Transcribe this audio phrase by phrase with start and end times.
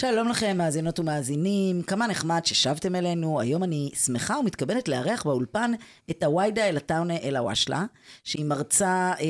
[0.00, 3.40] שלום לכם, מאזינות ומאזינים, כמה נחמד ששבתם אלינו.
[3.40, 5.72] היום אני שמחה ומתכוונת לארח באולפן
[6.10, 7.84] את הוויידה אל-עטאונה אל-הוואשלה,
[8.24, 9.26] שהיא מרצה אה,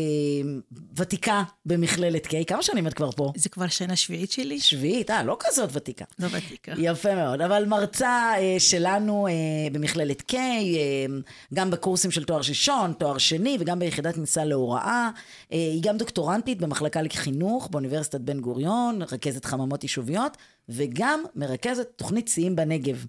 [0.96, 2.44] ותיקה במכללת קיי.
[2.44, 3.32] כמה שנים את כבר פה?
[3.36, 4.60] זה כבר שנה שביעית שלי?
[4.60, 6.04] שביעית, אה, לא כזאת ותיקה.
[6.18, 6.72] לא ותיקה.
[6.78, 9.32] יפה מאוד, אבל מרצה אה, שלנו אה,
[9.72, 11.06] במכללת קיי, אה,
[11.54, 15.10] גם בקורסים של תואר ראשון, תואר שני, וגם ביחידת כניסה להוראה.
[15.52, 20.36] אה, היא גם דוקטורנטית במחלקה לחינוך באוניברסיטת בן גוריון, רכזת חממות יישוביות,
[20.68, 23.06] וגם מרכזת תוכנית שיאים בנגב.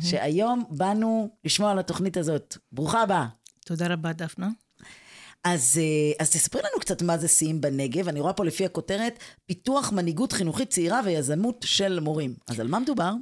[0.00, 2.56] שהיום באנו לשמוע על התוכנית הזאת.
[2.72, 3.26] ברוכה הבאה.
[3.64, 4.48] תודה רבה, דפנה.
[5.46, 8.08] אז, אה, אז תספרי לנו קצת מה זה שיאים בנגב.
[8.08, 12.34] אני רואה פה לפי הכותרת, פיתוח מנהיגות חינוכית צעירה ויזמות של מורים.
[12.48, 13.12] אז על מה מדובר?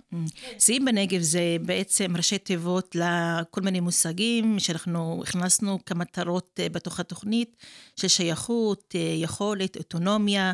[0.58, 7.56] שיאים בנגב זה בעצם ראשי תיבות לכל מיני מושגים שאנחנו הכנסנו כמטרות אה, בתוך התוכנית
[7.96, 10.52] של שייכות, אה, יכולת, אוטונומיה,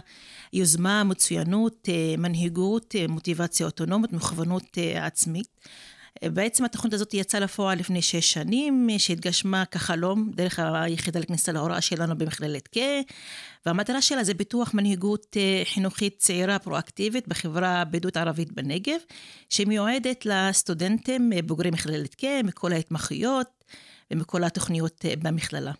[0.52, 5.48] יוזמה, מצוינות, מנהיגות, מוטיבציה אוטונומית, מכוונות עצמית.
[6.22, 11.80] אה, בעצם התוכנית הזאת יצאה לפועל לפני שש שנים, שהתגשמה כחלום דרך היחידה לכניסה להוראה
[11.80, 12.78] שלנו במכללת ק,
[13.66, 18.98] והמטרה שלה זה פיתוח מנהיגות אה, חינוכית צעירה פרואקטיבית בחברה הבדואית ערבית בנגב,
[19.48, 23.46] שמיועדת לסטודנטים אה, בוגרי מכללת ק, מכל ההתמחויות
[24.10, 25.72] ומכל התוכניות במכללה.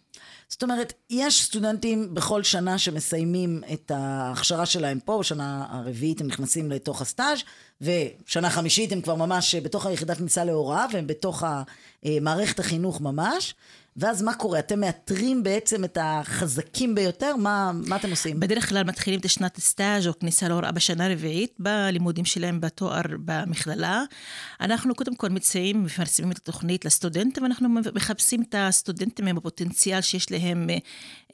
[0.49, 6.71] זאת אומרת, יש סטודנטים בכל שנה שמסיימים את ההכשרה שלהם פה, בשנה הרביעית הם נכנסים
[6.71, 7.39] לתוך הסטאז'
[7.81, 13.55] ושנה חמישית הם כבר ממש בתוך היחידת כניסה להוראה והם בתוך אה, מערכת החינוך ממש.
[13.97, 14.59] ואז מה קורה?
[14.59, 17.37] אתם מאתרים בעצם את החזקים ביותר?
[17.37, 18.41] מה, מה אתם עושים?
[18.41, 24.03] בדרך כלל מתחילים את השנת סטאז' או כניסה להוראה בשנה הרביעית בלימודים שלהם בתואר במכללה.
[24.61, 30.31] אנחנו קודם כל מציעים ומפרסמים את התוכנית לסטודנטים, ואנחנו מחפשים את הסטודנטים עם הפוטנציאל שיש
[30.31, 30.79] להם אה,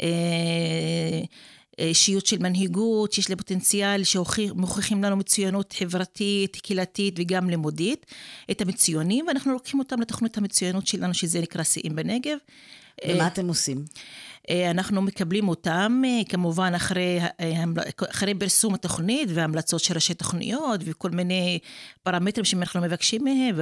[0.01, 1.21] אה,
[1.79, 8.07] אישיות של מנהיגות, שיש להם פוטנציאל שמוכיחים לנו מצוינות חברתית, קהילתית וגם לימודית,
[8.51, 12.37] את המצוינים, ואנחנו לוקחים אותם לתוכנית המצוינות שלנו, שזה נקרא שיאים בנגב.
[13.09, 13.85] ומה אתם עושים?
[14.51, 17.65] אה, אנחנו מקבלים אותם אה, כמובן אחרי, אה,
[18.11, 21.59] אחרי פרסום התוכנית והמלצות של ראשי תוכניות וכל מיני
[22.03, 23.57] פרמטרים שאנחנו מבקשים מהם.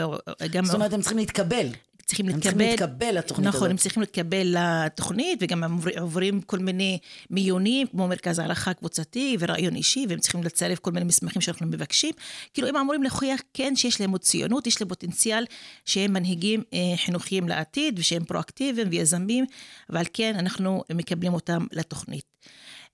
[0.65, 1.67] זאת אומרת, הם צריכים להתקבל.
[2.05, 2.51] צריכים הם להתקבל.
[2.53, 3.71] צריכים להתקבל לתוכנית נכון, הזאת.
[3.71, 6.99] הם צריכים להתקבל לתוכנית, וגם הם עובר- עוברים כל מיני
[7.31, 12.11] מיונים, כמו מרכז הערכה קבוצתי ורעיון אישי, והם צריכים לצרף כל מיני מסמכים שאנחנו מבקשים.
[12.55, 15.45] כאילו, הם אמורים להוכיח כן שיש להם מצוינות, יש להם פוטנציאל
[15.85, 19.45] שהם מנהיגים אה, חינוכיים לעתיד, ושהם פרואקטיביים ויזמים,
[19.89, 22.25] ועל כן אנחנו מקבלים אותם לתוכנית.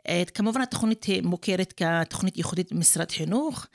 [0.09, 3.67] אה, כמובן התוכנית היא מוכרת כתוכנית ייחודית במשרד חינוך,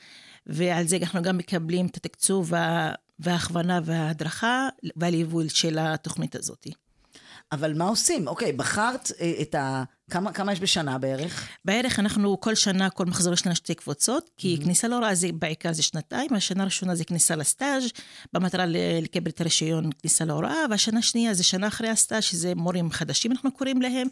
[0.46, 2.52] ועל זה אנחנו גם מקבלים את התקצוב
[3.18, 6.66] וההכוונה וההדרכה והליווי של התוכנית הזאת.
[7.52, 8.28] אבל מה עושים?
[8.28, 9.84] אוקיי, בחרת אה, את ה...
[10.10, 11.48] כמה, כמה יש בשנה בערך?
[11.64, 15.72] בערך אנחנו כל שנה, כל מחזור יש לנו שתי קבוצות, כי כניסה להוראה זה בעיקר
[15.72, 17.84] זה שנתיים, השנה הראשונה זה כניסה לסטאז'
[18.32, 18.64] במטרה
[19.02, 23.52] לקבל את הרישיון כניסה להוראה, והשנה השנייה זה שנה אחרי הסטאז', שזה מורים חדשים אנחנו
[23.52, 24.08] קוראים להם.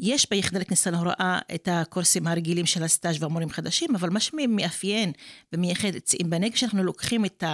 [0.00, 5.12] יש ביחידה לכניסה להוראה את הקורסים הרגילים של הסטאז' והמורים חדשים, אבל מה שמאפיין
[5.52, 7.44] ומייחד את צעים בנגב, שאנחנו לוקחים את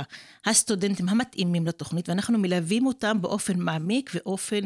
[0.47, 4.61] הסטודנטים המתאימים לתוכנית, ואנחנו מלווים אותם באופן מעמיק ואופן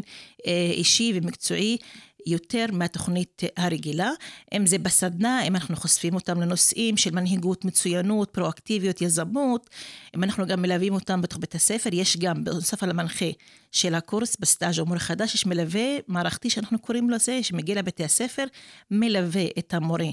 [0.47, 1.79] אה, אישי ומקצועי.
[2.27, 4.11] יותר מהתוכנית הרגילה,
[4.55, 9.71] אם זה בסדנה, אם אנחנו חושפים אותם לנושאים של מנהיגות, מצוינות, פרואקטיביות, יזמות,
[10.17, 13.31] אם אנחנו גם מלווים אותם בתוך בית הספר, יש גם, בנוסף על המנחה
[13.73, 18.05] של הקורס בסטאז' או מורה חדש, יש מלווה מערכתי שאנחנו קוראים לו זה, שמגיע לבתי
[18.05, 18.45] הספר,
[18.91, 20.09] מלווה את המורה.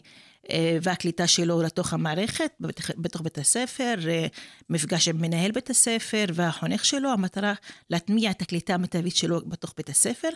[0.50, 4.28] אה, והקליטה שלו לתוך המערכת, בתוך- בית הספר, אה,
[4.70, 7.54] מפגש עם מנהל בית הספר והחונך שלו, המטרה
[7.90, 10.30] להטמיע את הקליטה המיטבית שלו בתוך בית הספר.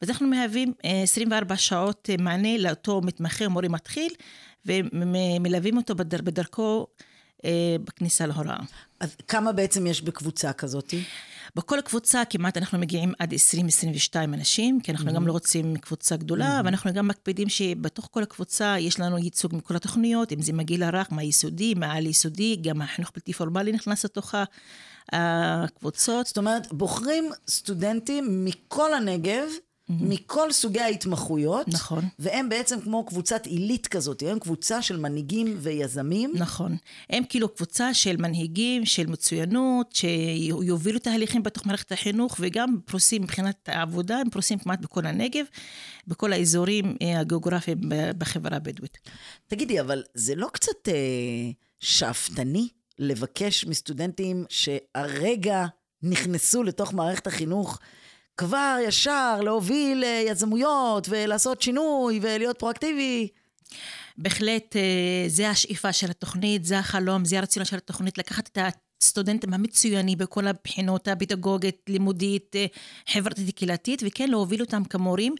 [0.00, 4.12] אז אנחנו מהווים אה, 24 שעות אה, מענה לאותו מתמחה מורה מתחיל,
[4.66, 6.86] ומלווים אותו בדר, בדרכו
[7.84, 8.58] בכניסה להוראה.
[9.00, 10.94] אז כמה בעצם יש בקבוצה כזאת?
[11.56, 13.36] בכל קבוצה כמעט אנחנו מגיעים עד 20-22
[14.16, 15.14] אנשים, כי אנחנו mm-hmm.
[15.14, 16.64] גם לא רוצים קבוצה גדולה, mm-hmm.
[16.64, 21.12] ואנחנו גם מקפידים שבתוך כל הקבוצה יש לנו ייצוג מכל התוכניות, אם זה מהגיל הרך,
[21.12, 24.34] מהיסודי, מהעל יסודי, גם החינוך בלתי פורמלי נכנס לתוך
[25.12, 26.26] הקבוצות.
[26.26, 29.46] זאת אומרת, בוחרים סטודנטים מכל הנגב,
[29.90, 29.92] mm-hmm.
[30.00, 31.68] מכל סוגי ההתמחויות.
[31.68, 32.04] נכון.
[32.18, 36.32] והם בעצם כמו קבוצת עילית כזאת, הם קבוצה של מנהיגים ויזמים.
[36.34, 36.76] נכון.
[37.10, 43.68] הם כאילו קבוצה של מנהיגים, של מצוינות, שיובילו תהליכים בתוך מערכת החינוך, וגם פרוסים מבחינת
[43.68, 45.44] העבודה, הם פרוסים כמעט בכל הנגב,
[46.06, 47.78] בכל האזורים אה, הגיאוגרפיים
[48.18, 48.98] בחברה הבדואית.
[49.46, 50.94] תגידי, אבל זה לא קצת אה,
[51.80, 55.66] שאפתני לבקש מסטודנטים שהרגע
[56.02, 57.78] נכנסו לתוך מערכת החינוך
[58.36, 63.28] כבר ישר להוביל אה, יזמויות ולעשות שינוי ולהיות פרואקטיבי.
[64.18, 68.58] בהחלט, אה, זה השאיפה של התוכנית, זה החלום, זה הרציונל של התוכנית, לקחת את
[69.04, 72.66] הסטודנטים המצוינים בכל הבחינות הפדגוגית, לימודית, אה,
[73.08, 75.34] חברתית קהילתית, וכן להוביל אותם כמורים,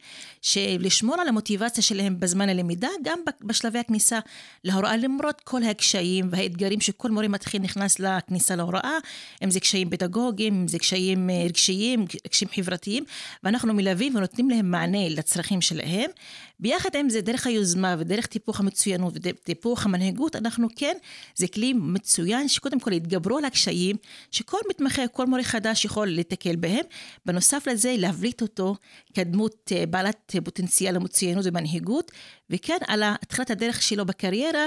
[0.79, 4.19] לשמור על המוטיבציה שלהם בזמן הלמידה, גם בשלבי הכניסה
[4.65, 8.99] להוראה, למרות כל הקשיים והאתגרים שכל מורה מתחיל נכנס לכניסה להוראה,
[9.45, 13.05] אם זה קשיים פדגוגיים, אם זה קשיים אה, רגשיים, קשיים חברתיים,
[13.43, 16.11] ואנחנו מלווים ונותנים להם מענה לצרכים שלהם.
[16.61, 20.97] ביחד עם זה, דרך היוזמה ודרך טיפוח המצוינות וטיפוח המנהיגות, אנחנו כן,
[21.35, 23.97] זה כלי מצוין שקודם כל יתגברו על הקשיים
[24.31, 26.85] שכל מתמחה, כל מורה חדש יכול לתקל בהם.
[27.27, 28.77] בנוסף לזה, להבליט אותו
[29.15, 32.11] כדמות אה, בעלת פוטנציאל המצוינות ומנהיגות,
[32.51, 34.67] וכן על התחילת הדרך שלו בקריירה.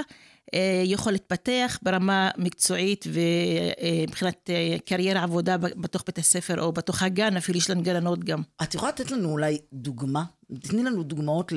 [0.54, 7.36] אה, יכול להתפתח ברמה מקצועית ומבחינת אה, קריירה עבודה בתוך בית הספר או בתוך הגן,
[7.36, 8.42] אפילו יש לנו גננות גם.
[8.62, 10.24] את יכולה לתת לנו אולי דוגמה?
[10.60, 11.52] תתני לנו דוגמאות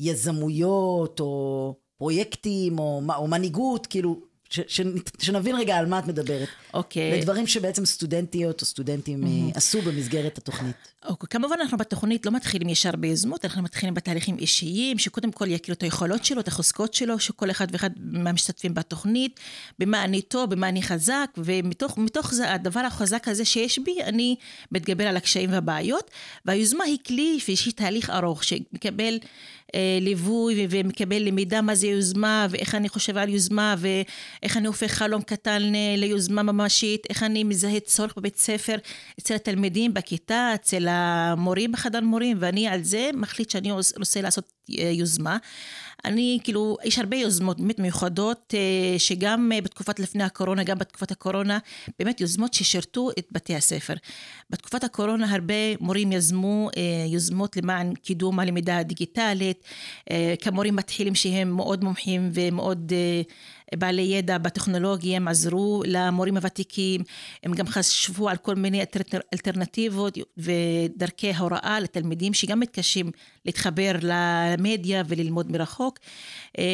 [0.00, 4.80] ליזמויות או פרויקטים או, או מנהיגות, כאילו, ש, ש,
[5.18, 6.48] שנבין רגע על מה את מדברת.
[6.74, 7.12] אוקיי.
[7.12, 7.16] Okay.
[7.16, 9.56] לדברים שבעצם סטודנטיות או סטודנטים mm-hmm.
[9.56, 10.76] עשו במסגרת התוכנית.
[11.04, 11.30] אוקיי, okay.
[11.30, 15.82] כמובן אנחנו בתוכנית לא מתחילים ישר ביוזמות, אנחנו מתחילים בתהליכים אישיים, שקודם כל יכירו את
[15.82, 19.40] היכולות שלו, את החוזקות שלו, שכל אחד ואחד מהמשתתפים בתוכנית,
[19.78, 24.36] במה אני טוב, במה אני חזק, ומתוך זה, הדבר החזק הזה שיש בי, אני
[24.72, 26.10] מתגבר על הקשיים והבעיות,
[26.44, 29.18] והיוזמה היא כלי שיש תהליך ארוך, שמקבל
[30.00, 35.22] ליווי ומקבל למידה מה זה יוזמה, ואיך אני חושב על יוזמה, ואיך אני הופך חלום
[35.22, 38.76] קטן אה, ליוזמה ממשית, איך אני מזהה צורך בבית ספר
[39.20, 44.90] אצל התלמידים בכיתה, אצל המורים בחדר מורים, ואני על זה מחליט שאני רוצה לעשות אה,
[44.92, 45.36] יוזמה.
[46.04, 51.10] אני, כאילו, יש הרבה יוזמות באמת מיוחדות, אה, שגם אה, בתקופת לפני הקורונה, גם בתקופת
[51.10, 51.58] הקורונה,
[51.98, 53.94] באמת יוזמות ששירתו את בתי הספר.
[54.50, 56.70] בתקופת הקורונה הרבה מורים יזמו
[57.06, 59.64] יוזמות למען קידום הלמידה הדיגיטלית,
[60.40, 62.92] כמורים מתחילים שהם מאוד מומחים ומאוד
[63.74, 67.00] בעלי ידע בטכנולוגיה, הם עזרו למורים הוותיקים,
[67.42, 68.82] הם גם חשבו על כל מיני
[69.32, 73.10] אלטרנטיבות ודרכי הוראה לתלמידים שגם מתקשים
[73.44, 75.98] להתחבר למדיה וללמוד מרחוק.
[76.58, 76.64] אה,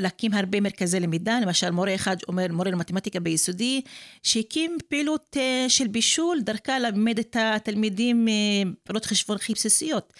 [0.00, 3.80] להקים הרבה מרכזי למידה, למשל מורה אחד אומר, מורה למתמטיקה ביסודי,
[4.22, 8.32] שהקים פעילות אה, של בישול, דרכה ללמד את התלמידים אה,
[8.84, 10.12] פעולות חשבון הכי בסיסיות.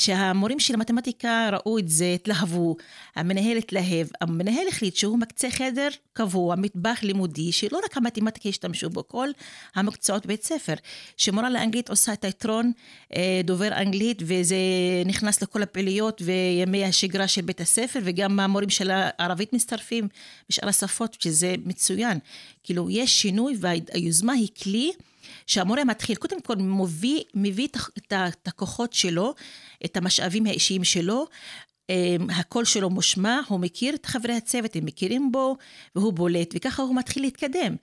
[0.00, 2.76] שהמורים של המתמטיקה ראו את זה, התלהבו,
[3.16, 9.08] המנהל התלהב, המנהל החליט שהוא מקצה חדר קבוע, מטבח לימודי, שלא רק המתמטיקה ישתמשו בו,
[9.08, 9.28] כל
[9.74, 10.74] המקצועות בבית ספר.
[11.16, 12.72] שמורה לאנגלית עושה את היתרון
[13.16, 14.56] אה, דובר אנגלית, וזה
[15.06, 20.08] נכנס לכל הפעילויות וימי השגרה של בית הספר, וגם המורים של הערבית מצטרפים
[20.48, 22.18] בשאר השפות, שזה מצוין.
[22.64, 24.92] כאילו, יש שינוי והיוזמה היא כלי.
[25.46, 29.34] שהמורה מתחיל, קודם כל מביא, מביא את הכוחות שלו,
[29.84, 31.26] את המשאבים האישיים שלו,
[32.30, 35.56] הקול שלו מושמע, הוא מכיר את חברי הצוות, הם מכירים בו,
[35.96, 37.76] והוא בולט, וככה הוא מתחיל להתקדם.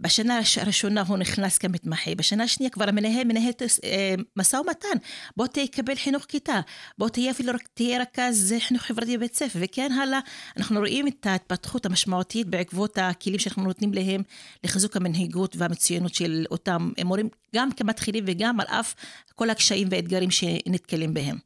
[0.00, 3.52] בשנה הראשונה הוא נכנס כמתמחה, בשנה השנייה כבר המנהל מנהל
[3.84, 4.98] אה, משא ומתן,
[5.36, 6.60] בוא תקבל חינוך כיתה,
[6.98, 10.20] בוא תהיה אפילו רק תהיה רכז חינוך חברתי בבית ספר, וכן הלאה.
[10.56, 14.22] אנחנו רואים את ההתפתחות המשמעותית בעקבות הכלים שאנחנו נותנים להם
[14.64, 18.94] לחיזוק המנהיגות והמצוינות של אותם מורים, גם כמתחילים וגם על אף
[19.36, 21.38] כל הקשיים והאתגרים שנתקלים בהם.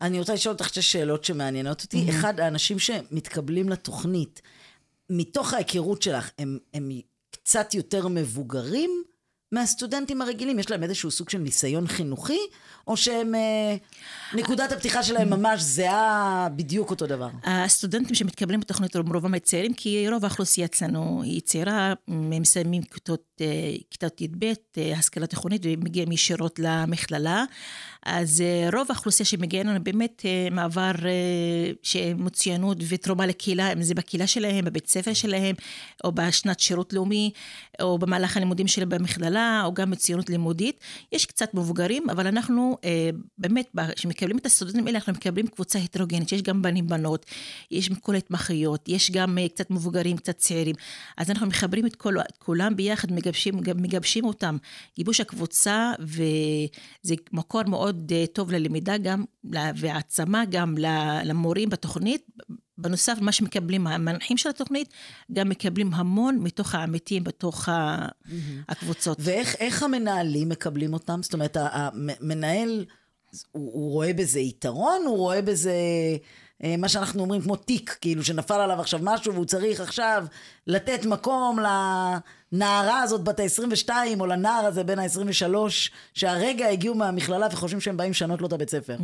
[0.00, 2.10] אני רוצה לשאול אותך שתי שאלות שמעניינות אותי.
[2.10, 4.42] אחד, האנשים שמתקבלים לתוכנית,
[5.10, 6.90] מתוך ההיכרות שלך, הם, הם
[7.30, 9.02] קצת יותר מבוגרים,
[9.52, 10.58] מהסטודנטים הרגילים?
[10.58, 12.38] יש להם איזשהו סוג של ניסיון חינוכי,
[12.86, 13.34] או שהם...
[13.34, 13.76] אה,
[14.34, 17.28] נקודת הפתיחה שלהם ממש זהה בדיוק אותו דבר?
[17.44, 23.22] הסטודנטים שמתקבלים בתוכנית הם רובם צעירים, כי רוב האוכלוסייה אצלנו היא צעירה, הם מסיימים כיתות,
[23.40, 23.46] אה,
[23.90, 27.44] כיתות י"ב, אה, השכלה תיכונית, ומגיעים ישירות למכללה.
[28.06, 28.42] אז
[28.72, 30.92] רוב האוכלוסייה שמגיעה לנו באמת מעבר
[31.82, 35.54] שמצוינות ותרומה לקהילה, אם זה בקהילה שלהם, בבית ספר שלהם,
[36.04, 37.30] או בשנת שירות לאומי,
[37.82, 40.80] או במהלך הלימודים שלהם במכללה, או גם מצוינות לימודית.
[41.12, 42.76] יש קצת מבוגרים, אבל אנחנו
[43.38, 47.26] באמת, כשמקבלים את הסטודנטים האלה, אנחנו מקבלים קבוצה הטרוגנית, יש גם בנים בנות,
[47.70, 50.74] יש מכל ההתמחויות, יש גם קצת מבוגרים, קצת צעירים.
[51.16, 54.56] אז אנחנו מחברים את, כל, כולם ביחד, מגבשים, מגבשים אותם.
[54.96, 57.62] גיבוש הקבוצה, וזה מקור.
[57.66, 59.24] מאוד אה, טוב ללמידה גם,
[59.76, 60.74] והעצמה גם
[61.24, 62.26] למורים בתוכנית.
[62.78, 64.92] בנוסף למה שמקבלים המנחים של התוכנית,
[65.32, 68.32] גם מקבלים המון מתוך העמיתים בתוך mm-hmm.
[68.68, 69.18] הקבוצות.
[69.20, 71.22] ואיך המנהלים מקבלים אותם?
[71.22, 72.84] זאת אומרת, המנהל,
[73.52, 75.02] הוא, הוא רואה בזה יתרון?
[75.06, 75.72] הוא רואה בזה...
[76.64, 80.26] אה, מה שאנחנו אומרים כמו תיק, כאילו שנפל עליו עכשיו משהו והוא צריך עכשיו
[80.66, 81.58] לתת מקום
[82.52, 83.90] לנערה הזאת בת ה-22
[84.20, 85.54] או לנער הזה בין ה-23
[86.14, 88.96] שהרגע הגיעו מהמכללה וחושבים שהם באים לשנות לו את הבית ספר.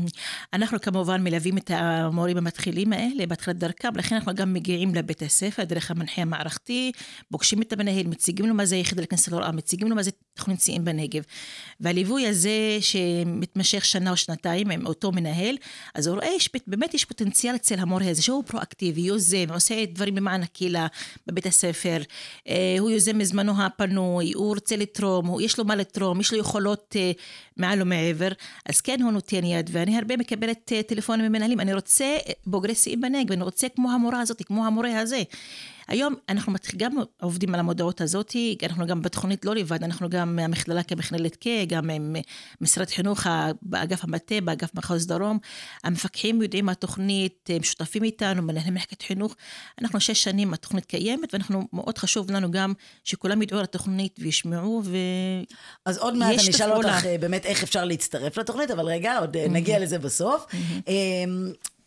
[0.52, 5.64] אנחנו כמובן מלווים את המורים המתחילים האלה בהתחלת דרכם, לכן אנחנו גם מגיעים לבית הספר
[5.64, 6.92] דרך המנחה המערכתי,
[7.30, 10.60] פוגשים את המנהל, מציגים לו מה זה יחידה לכנסת להוראה, מציגים לו מה זה תוכנית
[10.60, 11.22] שיאים בנגב.
[11.80, 15.56] והליווי הזה שמתמשך שנה או שנתיים עם אותו מנהל,
[15.94, 16.28] אז הוא רואה,
[16.66, 20.86] באמת יש פוטנציאל אצל המורה הזה שהוא פרואקטיבי, יוזם, עושה דברים למען הקהילה
[21.26, 22.02] בבית הספר,
[22.48, 26.38] אה, הוא יוזם מזמנו הפנוי, הוא רוצה לתרום, הוא, יש לו מה לתרום, יש לו
[26.38, 27.12] יכולות אה,
[27.56, 28.28] מעל ומעבר,
[28.66, 32.16] אז כן הוא נותן יד, ואני הרבה מקבלת אה, טלפונים ממנהלים, אני רוצה
[32.46, 35.22] בוגרי שיאים בנגב, אני רוצה כמו המורה הזאת, כמו המורה הזה.
[35.88, 40.82] היום אנחנו גם עובדים על המודעות הזאת, אנחנו גם בתוכנית לא לבד, אנחנו גם מהמכללה
[40.82, 42.16] כמכללת K, גם עם
[42.60, 43.26] משרד חינוך
[43.62, 45.38] באגף המטה, באגף מחוז דרום.
[45.84, 49.36] המפקחים יודעים מה התוכנית, הם שותפים איתנו, מנהלי מחלקת חינוך.
[49.80, 52.72] אנחנו שש שנים התוכנית קיימת, ואנחנו, מאוד חשוב לנו גם
[53.04, 54.96] שכולם ידעו על התוכנית וישמעו, ו...
[55.84, 59.36] אז עוד מעט אני אשאל אותך אה, באמת איך אפשר להצטרף לתוכנית, אבל רגע, עוד
[59.36, 59.48] mm-hmm.
[59.48, 60.46] נגיע לזה בסוף.
[60.50, 60.90] Mm-hmm.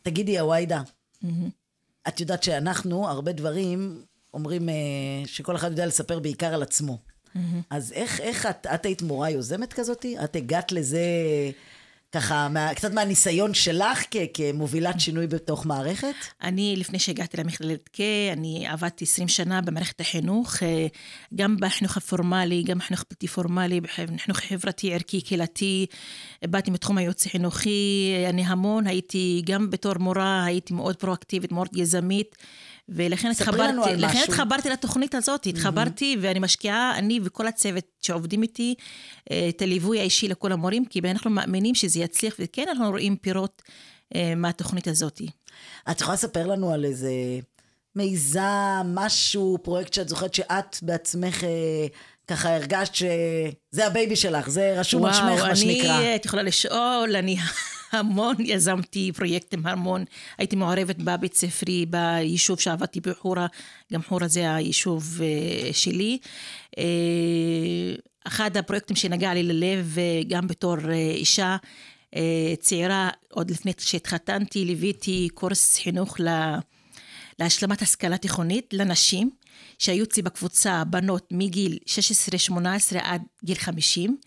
[0.01, 0.81] תגידי, עווידה,
[1.23, 1.60] mm-hmm.
[2.07, 4.03] את יודעת שאנחנו, הרבה דברים,
[4.33, 4.73] אומרים אה,
[5.25, 6.97] שכל אחד יודע לספר בעיקר על עצמו.
[6.97, 7.39] Mm-hmm.
[7.69, 10.05] אז איך, איך את, את היית מורה יוזמת כזאת?
[10.23, 11.01] את הגעת לזה
[12.11, 16.13] ככה, מה, קצת מהניסיון שלך כ, כמובילת שינוי בתוך מערכת?
[16.43, 17.99] אני, לפני שהגעתי למכללת K,
[18.33, 20.87] אני עבדתי 20 שנה במערכת החינוך, אה,
[21.35, 25.85] גם בחינוך הפורמלי, גם בחינוך בלתי פורמלי, בחינוך חברתי, ערכי, קהילתי.
[26.45, 32.35] באתי מתחום הייעוץ החינוכי, אני המון, הייתי גם בתור מורה, הייתי מאוד פרואקטיבית, מאוד יזמית.
[32.91, 36.19] ולכן התחברתי, לכן התחברתי לתוכנית הזאת, התחברתי mm-hmm.
[36.21, 38.75] ואני משקיעה, אני וכל הצוות שעובדים איתי,
[39.31, 43.61] אה, את הליווי האישי לכל המורים, כי אנחנו מאמינים שזה יצליח, וכן אנחנו רואים פירות
[44.15, 45.21] אה, מהתוכנית הזאת.
[45.91, 47.11] את יכולה לספר לנו על איזה
[47.95, 51.43] מיזם, משהו, פרויקט שאת זוכרת שאת בעצמך...
[51.43, 51.87] אה,
[52.27, 55.89] ככה הרגשת שזה ה baby שלך, זה רשום על שמך, מה שנקרא.
[55.89, 57.37] וואו, אני, את יכולה לשאול, אני
[57.91, 60.03] המון יזמתי פרויקטים, המון.
[60.37, 63.47] הייתי מעורבת בבית ספרי, ביישוב שעבדתי בחורה,
[63.93, 66.17] גם חורה זה היישוב uh, שלי.
[66.75, 66.79] Uh,
[68.27, 71.57] אחד הפרויקטים שנגע לי ללב, uh, גם בתור אישה
[72.59, 76.59] צעירה, עוד לפני שהתחתנתי, ליוויתי קורס חינוך לה,
[77.39, 79.29] להשלמת השכלה תיכונית לנשים.
[79.81, 81.77] שהיו אצלי בקבוצה בנות מגיל
[82.51, 82.57] 16-18
[83.01, 84.17] עד גיל 50.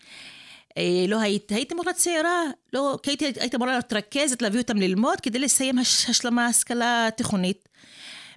[0.77, 4.77] אה, לא היית, הייתי מורה צעירה, לא, כי הייתי, הייתי אמורה להיות רכזת, להביא אותם
[4.77, 7.69] ללמוד כדי לסיים הש, השלמה השכלה תיכונית.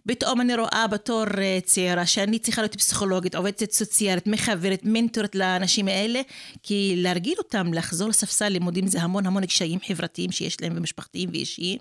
[0.08, 5.88] פתאום אני רואה בתור אה, צעירה שאני צריכה להיות פסיכולוגית, עובדת סוציאלית, מחברת, מנטורית לאנשים
[5.88, 6.20] האלה,
[6.62, 11.78] כי להרגיל אותם לחזור לספסל לימודים זה המון המון קשיים חברתיים שיש להם ומשפחתיים ואישיים.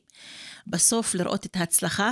[0.68, 2.12] בסוף לראות את ההצלחה,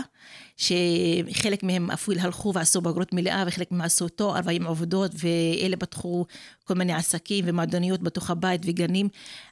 [0.57, 6.25] שחלק מהם אפילו הלכו ועשו בגרות מלאה וחלק מהם עשו תואר והם עובדות ואלה פתחו
[6.63, 9.09] כל מיני עסקים ומועדוניות בתוך הבית וגנים.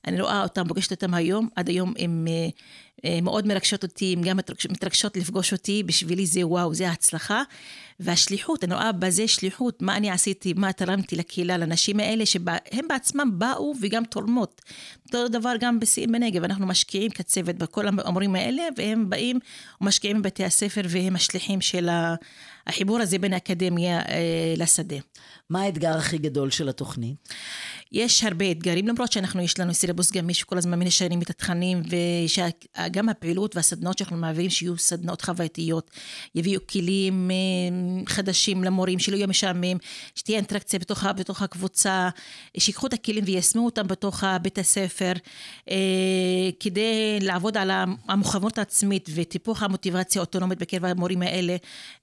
[0.08, 2.50] אני רואה אותם, פוגשת אותם היום, עד היום הם אה,
[3.22, 4.38] מאוד מרגשות אותי, הם גם
[4.69, 7.43] מתרגשות לפגוש אותי, בשבילי זה וואו, זה ההצלחה.
[8.00, 13.31] והשליחות, אני רואה בזה שליחות, מה אני עשיתי, מה תרמתי לקהילה, לנשים האלה, שהם בעצמם
[13.33, 14.62] באו וגם תורמות.
[15.05, 19.39] אותו דבר גם בשיאים בנגב, אנחנו משקיעים כצוות בכל המורים האלה, והם באים
[19.81, 21.89] ומשקיעים בבתי הספר, והם השליחים של
[22.67, 24.98] החיבור הזה בין האקדמיה אה, לשדה.
[25.50, 27.15] מה האתגר הכי גדול של התוכנית?
[27.93, 31.81] יש הרבה אתגרים, למרות שאנחנו, יש לנו סילבוס גמיש שכל הזמן משנים את התכנים,
[32.79, 35.91] וגם הפעילות והסדנאות שאנחנו מעבירים, שיהיו סדנאות חווייתיות,
[36.35, 37.35] יביאו כלים אה,
[38.09, 39.77] חדשים למורים, שלא יהיה משעמם,
[40.15, 42.09] שתהיה אינטראקציה בתוך, בתוך הקבוצה,
[42.57, 45.13] שיקחו את הכלים ויישמו אותם בתוך בית הספר,
[45.69, 45.75] אה,
[46.59, 47.71] כדי לעבוד על
[48.07, 51.55] המוכנות העצמית וטיפוח המוטיבציה האוטונומית בקרב המורים האלה,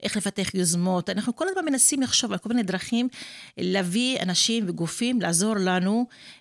[0.03, 1.11] איך לפתח יוזמות.
[1.11, 3.09] אנחנו כל הזמן מנסים לחשוב על כל מיני דרכים
[3.59, 5.80] להביא אנשים וגופים, לעזור לנו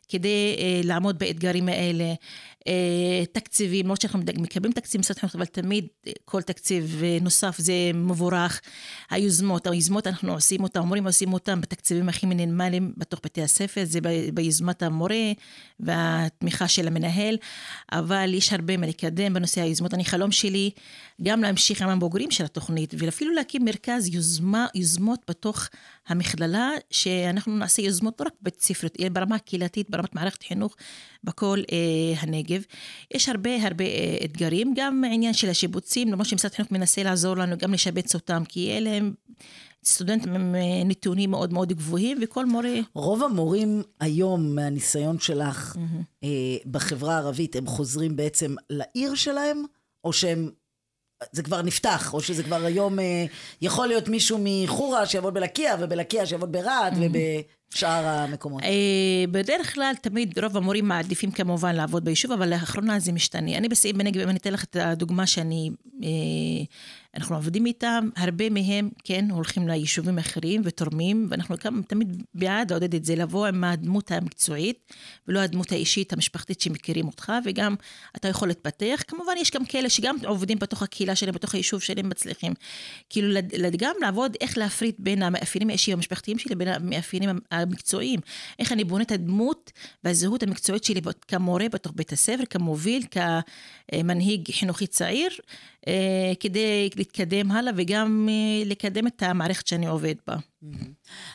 [0.09, 2.13] כדי uh, לעמוד באתגרים האלה.
[2.69, 7.55] Uh, תקציבים, למרות שאנחנו מקבלים תקציב משרד החינוך, אבל תמיד uh, כל תקציב uh, נוסף
[7.57, 8.61] זה מבורך.
[9.09, 13.99] היוזמות, היוזמות אנחנו עושים אותן, המורים עושים אותן בתקציבים הכי מינימליים בתוך בתי הספר, זה
[14.33, 15.31] ביוזמת המורה
[15.79, 17.37] והתמיכה של המנהל,
[17.91, 19.93] אבל יש הרבה מה לקדם בנושא היוזמות.
[19.93, 20.71] אני חלום שלי
[21.23, 25.69] גם להמשיך עם הבוגרים של התוכנית, ואפילו להקים מרכז יוזמה, יוזמות בתוך
[26.07, 30.75] המכללה, שאנחנו נעשה יוזמות לא רק בית ספריות, אלא ברמה הקהילתית, ברמת מערכת חינוך
[31.23, 32.61] בכל אה, הנגב.
[33.13, 37.57] יש הרבה הרבה אה, אתגרים, גם עניין של השיבוצים, למרות שמשרד החינוך מנסה לעזור לנו
[37.57, 39.13] גם לשבץ אותם, כי אלה הם...
[39.85, 42.73] סטודנטים עם נתונים מאוד מאוד גבוהים, וכל מורה...
[42.93, 46.03] רוב המורים היום, מהניסיון שלך mm-hmm.
[46.23, 49.63] אה, בחברה הערבית, הם חוזרים בעצם לעיר שלהם,
[50.03, 50.49] או שהם
[51.31, 53.25] זה כבר נפתח, או שזה כבר היום, אה,
[53.61, 56.93] יכול להיות מישהו מחורה שיעבוד בלקיה, ובלקיה שיעבוד ברהט,
[57.71, 58.63] ובשאר המקומות.
[58.63, 63.57] אה, בדרך כלל, תמיד רוב המורים מעדיפים כמובן לעבוד ביישוב, אבל לאחרונה זה משתנה.
[63.57, 65.69] אני בסעיף בנגב, אם אני אתן לך את הדוגמה שאני
[66.03, 66.09] אה,
[67.15, 72.95] אנחנו עובדים איתם, הרבה מהם, כן, הולכים ליישובים אחרים ותורמים, ואנחנו גם תמיד בעד לעודד
[72.95, 74.93] את זה, לבוא עם הדמות המקצועית,
[75.27, 77.75] ולא הדמות האישית המשפחתית שמכירים אותך, וגם
[78.15, 79.01] אתה יכול להתפתח.
[79.07, 82.53] כמובן, יש גם כאלה שגם עובדים בתוך הקהילה שלהם, בתוך היישוב שלהם, מצליחים.
[83.09, 83.41] כאילו,
[83.77, 88.19] גם לעבוד, איך להפריד בין המאפיינים האישיים המשפחתיים שלי, בין המאפיינים המקצועיים.
[88.59, 89.71] איך אני בונה את הדמות
[90.03, 95.29] והזהות המקצועית שלי כמורה בתוך בית הספר, כמוביל, כמנהיג חינוכי צעיר,
[95.87, 100.35] אה, כדי להתקדם הלאה וגם אה, לקדם את המערכת שאני עובד בה.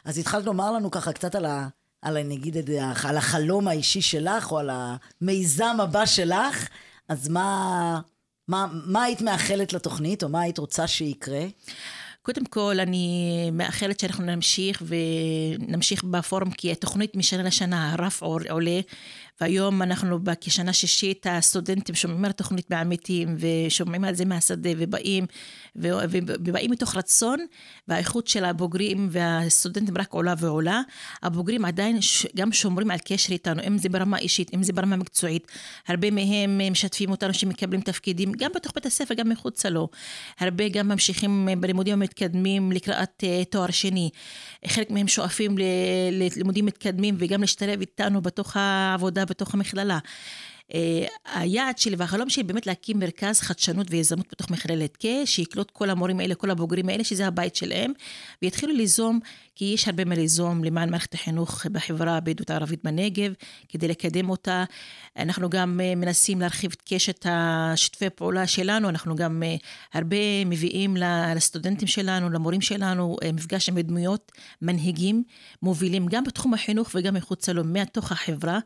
[0.05, 1.69] אז התחלת לומר לנו ככה קצת על ה...
[2.03, 2.57] על נגיד
[3.05, 6.69] על החלום האישי שלך, או על המיזם הבא שלך,
[7.09, 8.01] אז מה,
[8.49, 11.47] מה, מה היית מאחלת לתוכנית, או מה היית רוצה שיקרה?
[12.25, 18.81] קודם כל, אני מאחלת שאנחנו נמשיך ונמשיך בפורום, כי התוכנית משנה לשנה, הרף עולה,
[19.41, 25.27] והיום אנחנו כשנה שישית, הסטודנטים שומעים על התוכנית בעמיתים, ושומעים על זה מהשדה, ובאים,
[25.77, 27.39] ובאים מתוך רצון,
[27.89, 30.81] והאיכות של הבוגרים והסטודנטים רק עולה ועולה.
[31.23, 31.99] הבוגרים עדיין
[32.37, 35.53] גם שומרים על קשר איתנו, אם זה ברמה אישית, אם זה ברמה מקצועית.
[35.89, 39.89] הרבה מהם משתפים אותנו שמקבלים תפקידים, גם בתוך בית הספר, גם מחוצה לו.
[40.41, 44.11] הרבה גם ממשיכים בלימודים המתקדמים לקראת אה, תואר שני.
[44.67, 45.57] חלק מהם שואפים
[46.13, 49.99] ללימודים מתקדמים וגם להשתלב איתנו בתוך העבודה בתוך המכללה.
[50.71, 50.75] Uh,
[51.35, 56.21] היעד שלי והחלום שלי באמת להקים מרכז חדשנות ויזמות בתוך מכללת ק, שיקלוט כל המורים
[56.21, 57.93] האלה, כל הבוגרים האלה, שזה הבית שלהם,
[58.43, 59.21] ויתחילו ליזום,
[59.55, 63.33] כי יש הרבה מה ליזום למען מערכת החינוך בחברה הבדואית הערבית בנגב,
[63.69, 64.65] כדי לקדם אותה.
[65.17, 70.97] אנחנו גם uh, מנסים להרחיב את קשת השיתופי פעולה שלנו, אנחנו גם uh, הרבה מביאים
[71.37, 74.33] לסטודנטים שלנו, למורים שלנו, מפגש עם דמויות,
[74.63, 75.23] מנהיגים,
[75.63, 78.59] מובילים גם בתחום החינוך וגם מחוצה לו, מתוך החברה.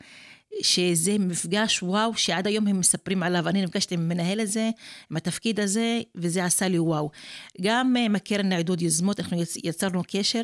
[0.62, 3.48] שזה מפגש וואו, שעד היום הם מספרים עליו.
[3.48, 4.70] אני נפגשתי עם המנהל הזה,
[5.10, 7.10] עם התפקיד הזה, וזה עשה לי וואו.
[7.60, 10.40] גם עם אה, הקרן לעידוד יוזמות, אנחנו יצרנו קשר,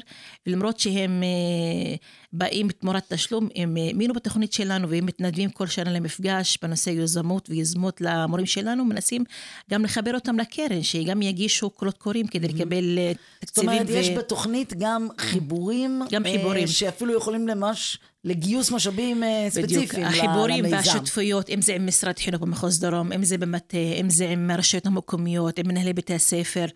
[0.46, 1.94] ולמרות שהם אה,
[2.32, 8.00] באים תמורת תשלום, הם האמינו בתוכנית שלנו, והם מתנדבים כל שנה למפגש בנושא יוזמות ויוזמות
[8.00, 9.24] למורים שלנו, מנסים
[9.70, 12.98] גם לחבר אותם לקרן, שגם יגישו קולות קוראים כדי לקבל
[13.40, 13.46] תקציבים.
[13.46, 13.92] זאת אומרת, ו...
[13.92, 16.66] יש בתוכנית גם חיבורים, גם חיבורים.
[16.66, 17.98] שאפילו יכולים למש...
[18.24, 23.38] לגיוס משאבים ספציפיים בדיוק, החיבורים והשותפויות, אם זה עם משרד חינוך במחוז דרום, אם זה
[23.38, 26.66] במטה, אם זה עם הרשויות המקומיות, עם מנהלי בתי הספר,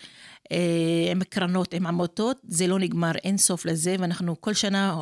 [1.10, 5.00] עם קרנות, עם עמותות, זה לא נגמר, אין סוף לזה, ואנחנו כל שנה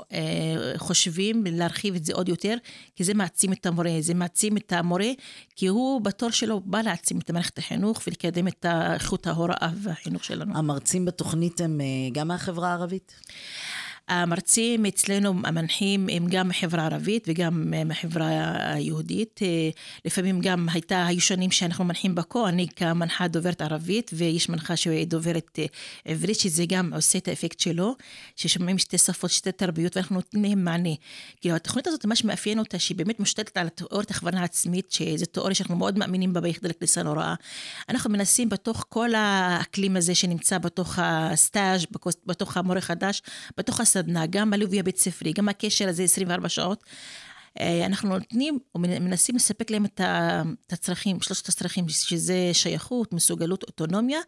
[0.76, 2.56] חושבים להרחיב את זה עוד יותר,
[2.96, 5.10] כי זה מעצים את המורה, זה מעצים את המורה,
[5.56, 10.58] כי הוא בתור שלו בא להעצים את מערכת החינוך ולקדם את איכות ההוראה והחינוך שלנו.
[10.58, 11.80] המרצים בתוכנית הם
[12.12, 13.12] גם מהחברה הערבית?
[14.08, 18.28] המרצים אצלנו, המנחים, הם גם מחברה ערבית וגם מחברה
[18.74, 19.40] היהודית.
[20.04, 25.58] לפעמים גם הייתה, היו שנים שאנחנו מנחים בקו, אני כמנחה דוברת ערבית, ויש מנחה שדוברת
[26.04, 27.94] עברית, שזה גם עושה את האפקט שלו,
[28.36, 30.94] ששומעים שתי שפות, שתי תרבויות, ואנחנו נותנים להם מענה.
[31.40, 35.54] כאילו, התוכנית הזאת, מה שמאפיין אותה, שהיא באמת מושתתת על תיאוריית הכוונה עצמית, שזו תיאוריה
[35.54, 37.34] שאנחנו מאוד מאמינים בה ביחידה לכניסה להוראה.
[37.88, 41.86] אנחנו מנסים בתוך כל האקלים הזה שנמצא בתוך הסטאז',
[42.26, 43.22] בתוך המורה חדש,
[43.58, 46.84] בתוך הסדנה, גם הליווי הבית ספרי, גם הקשר הזה 24 שעות.
[47.60, 50.00] אה, אנחנו נותנים ומנסים לספק להם את
[50.72, 54.20] הצרכים, שלושת הצרכים, שזה שייכות, מסוגלות, אוטונומיה,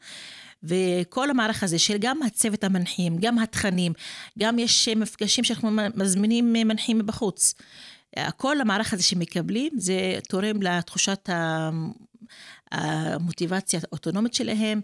[0.63, 3.93] וכל המערך הזה של גם הצוות המנחים, גם התכנים,
[4.39, 7.55] גם יש מפגשים שאנחנו מזמינים מנחים מבחוץ.
[8.37, 11.29] כל המערך הזה שמקבלים, זה תורם לתחושת
[12.73, 14.81] המוטיבציה האוטונומית שלהם,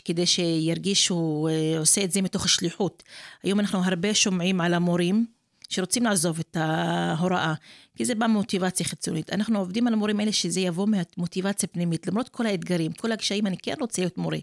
[0.00, 3.02] כדי שירגישו, אה, עושה את זה מתוך השליחות.
[3.42, 5.26] היום אנחנו הרבה שומעים על המורים.
[5.72, 7.54] שרוצים לעזוב את ההוראה,
[7.96, 9.32] כי זה בא ממוטיבציה חיצונית.
[9.32, 13.56] אנחנו עובדים על המורים האלה שזה יבוא ממוטיבציה פנימית, למרות כל האתגרים, כל הקשיים, אני
[13.62, 14.38] כן רוצה להיות מורה.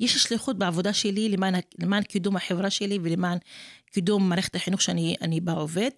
[0.00, 3.38] יש שליחות בעבודה שלי למען, למען קידום החברה שלי ולמען
[3.92, 5.90] קידום מערכת החינוך שאני בה עובד,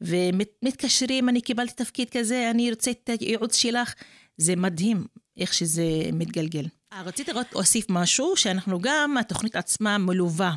[0.00, 3.94] ומתקשרים, אני קיבלתי תפקיד כזה, אני רוצה את הייעוץ שלך,
[4.36, 5.04] זה מדהים
[5.36, 6.66] איך שזה מתגלגל.
[6.92, 10.54] אה, רציתי להוסיף משהו, שאנחנו גם, התוכנית עצמה מלווה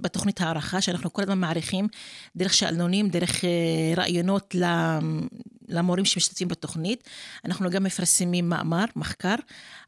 [0.00, 1.88] בתוכנית הערכה, שאנחנו כל הזמן מעריכים
[2.36, 3.50] דרך שאלונים, דרך אה,
[3.96, 4.54] רעיונות
[5.68, 7.04] למורים שמשתתפים בתוכנית.
[7.44, 9.34] אנחנו גם מפרסמים מאמר, מחקר,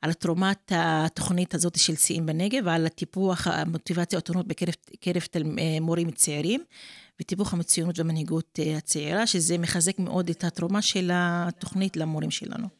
[0.02, 6.60] על תרומת התוכנית הזאת של שיאים בנגב, ועל הטיפוח המוטיבציה האוטונומית בקרב אה, מורים צעירים.
[7.20, 12.79] וטיפוח המצוינות והמנהיגות הצעירה, שזה מחזק מאוד את התרומה של התוכנית למורים שלנו.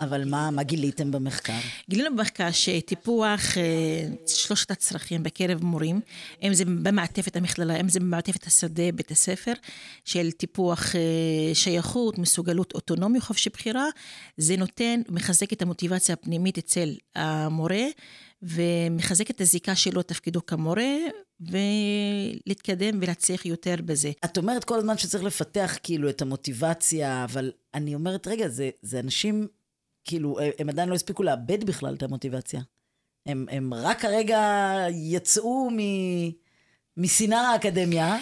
[0.00, 1.58] אבל מה, מה גיליתם במחקר?
[1.90, 6.00] גילינו במחקר שטיפוח אה, שלושת הצרכים בקרב מורים,
[6.42, 9.52] אם זה במעטפת המכללה, אם זה במעטפת השדה, בית הספר,
[10.04, 13.86] של טיפוח אה, שייכות, מסוגלות אוטונומיה, חופשי בחירה,
[14.36, 17.84] זה נותן, מחזק את המוטיבציה הפנימית אצל המורה,
[18.42, 20.96] ומחזק את הזיקה שלו, תפקידו כמורה,
[21.40, 24.12] ולהתקדם ולהצליח יותר בזה.
[24.24, 29.00] את אומרת כל הזמן שצריך לפתח כאילו את המוטיבציה, אבל אני אומרת, רגע, זה, זה
[29.00, 29.48] אנשים
[30.08, 32.60] כאילו, הם עדיין לא הספיקו לאבד בכלל את המוטיבציה.
[33.26, 34.40] הם, הם רק הרגע
[34.90, 35.68] יצאו.
[36.96, 38.16] מסינר האקדמיה.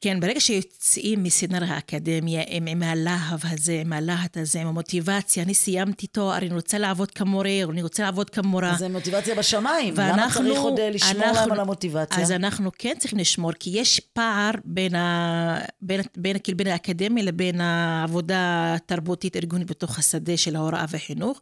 [0.00, 5.54] כן, ברגע שיוצאים מסינר האקדמיה, עם, עם הלהב הזה, עם הלהט הזה, עם המוטיבציה, אני
[5.54, 8.72] סיימתי תואר, אני רוצה לעבוד כמורה, אני רוצה לעבוד כמורה.
[8.72, 12.22] אז זה מוטיבציה בשמיים, ואנחנו, למה צריך עוד לשמור אנחנו, להם על המוטיבציה?
[12.22, 17.24] אז אנחנו כן צריכים לשמור, כי יש פער בין, ה, בין, בין, כאילו בין האקדמיה
[17.24, 21.40] לבין העבודה התרבותית ארגונית בתוך השדה של ההוראה והחינוך.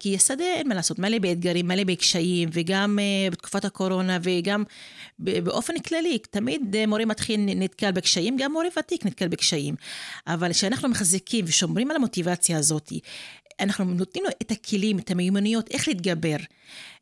[0.00, 4.64] כי השדה, אין מה לעשות, מלא באתגרים, מלא בקשיים, וגם uh, בתקופת הקורונה, וגם
[5.18, 7.57] באופן כללי, תמיד uh, מורה מתחיל...
[7.58, 9.74] נתקל בקשיים, גם מורה ותיק נתקל בקשיים.
[10.26, 12.92] אבל כשאנחנו מחזיקים ושומרים על המוטיבציה הזאת,
[13.60, 16.36] אנחנו נותנים לו את הכלים, את המיומנויות, איך להתגבר.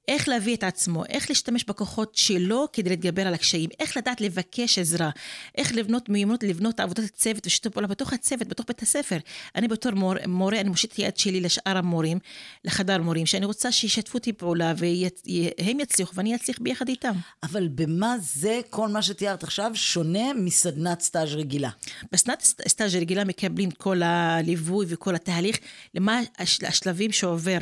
[0.08, 4.78] איך להביא את עצמו, איך להשתמש בכוחות שלו כדי להתגבר על הקשיים, איך לדעת לבקש
[4.78, 5.10] עזרה,
[5.54, 9.18] איך לבנות מיומנות, לבנות עבודת הצוות ושיתוף פעולה בתוך הצוות, בתוך בית הספר.
[9.54, 12.18] אני בתור מור, מורה, אני מושיט יד שלי לשאר המורים,
[12.64, 17.12] לחדר מורים, שאני רוצה שישתפו אותי פעולה והם יצליחו ואני אצליח ביחד איתם.
[17.42, 21.70] אבל במה זה, כל מה שתיארת עכשיו, שונה מסדנת סטאז' רגילה?
[22.12, 25.58] בסדנת סטאז' רגילה מקבלים כל הליווי וכל התהליך,
[25.94, 27.58] למה השלבים שעובר.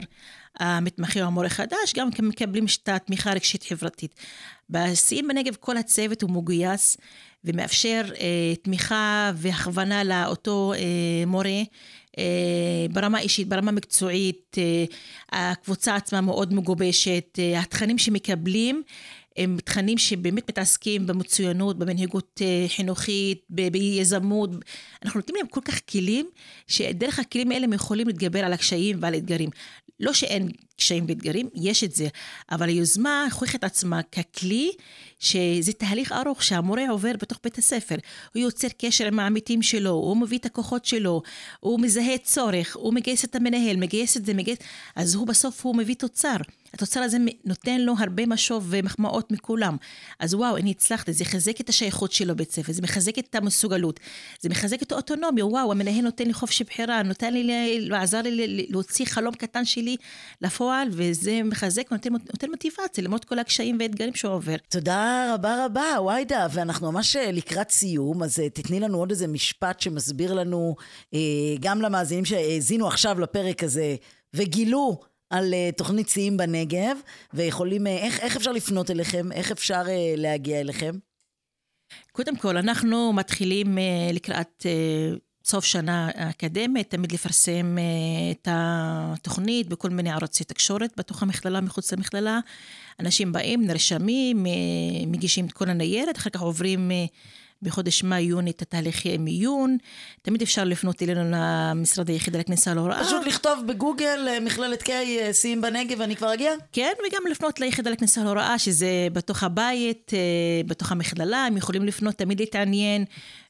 [0.60, 4.14] המתמחה או המורה חדש, גם מקבלים את התמיכה הרגשית חברתית.
[4.70, 6.96] בשיאים בנגב כל הצוות הוא מגויס
[7.44, 11.62] ומאפשר אה, תמיכה והכוונה לאותו אה, מורה.
[12.18, 14.84] אה, ברמה אישית, ברמה מקצועית, אה,
[15.52, 18.82] הקבוצה עצמה מאוד מגובשת, אה, התכנים שמקבלים
[19.36, 24.50] הם תכנים שבאמת מתעסקים במצוינות, במנהיגות חינוכית, ביזמות.
[25.04, 26.26] אנחנו נותנים להם כל כך כלים,
[26.66, 29.50] שדרך הכלים האלה הם יכולים להתגבר על הקשיים ועל האתגרים.
[30.00, 32.08] לא שאין קשיים ואתגרים, יש את זה,
[32.50, 34.72] אבל היוזמה הוכיחה את עצמה ככלי
[35.18, 37.96] שזה תהליך ארוך שהמורה עובר בתוך בית הספר.
[38.34, 41.22] הוא יוצר קשר עם העמיתים שלו, הוא מביא את הכוחות שלו,
[41.60, 44.58] הוא מזהה צורך, הוא מגייס את המנהל, מגייס את זה, מגייס...
[44.96, 46.36] אז הוא בסוף הוא מביא תוצר.
[46.74, 49.76] התוצר הזה נותן לו הרבה משוב ומחמאות מכולם.
[50.18, 54.00] אז וואו, אני הצלחתי, זה חזק את השייכות שלו בית ספר, זה מחזק את המסוגלות,
[54.40, 59.06] זה מחזק את האוטונומיה, וואו, המנהל נותן לי חופשי בחירה, נותן לי, עזר לי להוציא
[59.06, 59.96] חלום קטן שלי
[60.64, 64.56] לפועל, וזה מחזק ונותן נותן מוטיבציה, למרות כל הקשיים והאתגרים שהוא עובר.
[64.68, 69.26] תודה רבה רבה, ויידה, ואנחנו ממש אה, לקראת סיום, אז אה, תתני לנו עוד איזה
[69.26, 70.76] משפט שמסביר לנו,
[71.14, 71.18] אה,
[71.60, 73.96] גם למאזינים שהאזינו עכשיו לפרק הזה,
[74.34, 75.00] וגילו
[75.30, 76.96] על תוכנית שיאים בנגב,
[77.34, 79.32] ויכולים, איך, איך אפשר לפנות אליכם?
[79.32, 79.82] איך אפשר
[80.16, 80.92] להגיע אליכם?
[82.12, 83.78] קודם כל, אנחנו מתחילים
[84.12, 84.66] לקראת
[85.44, 87.80] סוף שנה אקדמית, תמיד לפרסם uh,
[88.32, 92.40] את התוכנית בכל מיני ערוצי תקשורת בתוך המכללה, מחוץ למכללה.
[93.00, 94.48] אנשים באים, נרשמים, uh,
[95.06, 96.90] מגישים את כל הניירת, אחר כך עוברים...
[97.64, 99.76] בחודש מאי-יוני את התהליכי מיון.
[100.22, 103.04] תמיד אפשר לפנות אלינו למשרד היחידה לכניסה להוראה.
[103.04, 106.52] פשוט לכתוב בגוגל אה, מכללת אה, שיאים בנגב, ואני כבר אגיע?
[106.72, 110.18] כן, וגם לפנות ליחידה לכניסה להוראה, שזה בתוך הבית, אה,
[110.66, 113.04] בתוך המכללה, הם יכולים לפנות, תמיד להתעניין,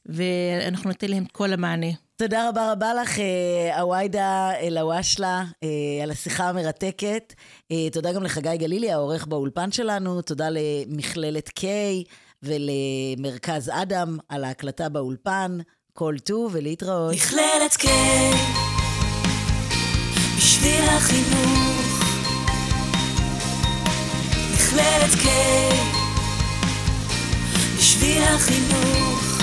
[0.05, 2.05] ואנחנו ניתן להם את כל המענה.
[2.17, 7.33] תודה רבה רבה לך, אה, עווידה אל-עוואשלה, אה, על השיחה המרתקת.
[7.71, 10.21] אה, תודה גם לחגי גלילי, העורך באולפן שלנו.
[10.21, 11.63] תודה למכללת K
[12.43, 15.57] ולמרכז אדם על ההקלטה באולפן.
[15.93, 17.13] כל טוב ולהתראות.
[17.13, 17.87] מכללת K,
[20.37, 22.05] בשביל החינוך.
[24.53, 25.27] מכללת K,
[27.77, 29.35] בשביל החינוך.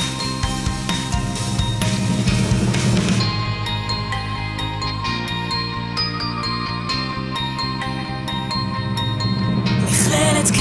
[9.84, 10.60] מכללת K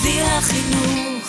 [0.00, 1.19] בשביל החינוך.